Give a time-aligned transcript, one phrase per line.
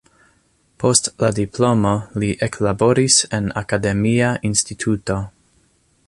[0.83, 1.91] Post la diplomo
[2.23, 5.19] li eklaboris en akademia instituto.